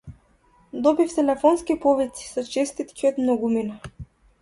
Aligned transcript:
Добив 0.85 1.11
телефонски 1.17 1.77
повици 1.85 2.33
со 2.33 2.47
честитки 2.57 3.11
од 3.15 3.25
многумина. 3.27 3.83